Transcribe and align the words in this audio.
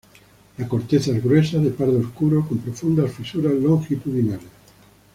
La 0.57 0.67
corteza 0.67 1.11
es 1.15 1.23
gruesa 1.23 1.59
de 1.59 1.69
pardo 1.69 1.99
oscuro, 1.99 2.43
con 2.47 2.57
profundas 2.57 3.11
fisuras 3.13 3.53
longitudinales. 3.53 4.39